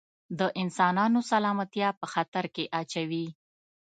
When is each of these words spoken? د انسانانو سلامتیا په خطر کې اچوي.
د 0.39 0.41
انسانانو 0.61 1.19
سلامتیا 1.31 1.89
په 1.99 2.05
خطر 2.13 2.45
کې 2.55 2.65
اچوي. 2.79 3.25